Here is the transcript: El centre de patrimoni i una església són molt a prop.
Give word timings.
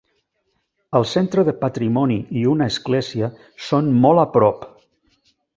El 0.99 1.05
centre 1.09 1.43
de 1.49 1.53
patrimoni 1.59 2.17
i 2.39 2.47
una 2.53 2.71
església 2.75 3.31
són 3.69 3.95
molt 4.07 4.23
a 4.27 4.29
prop. 4.39 4.71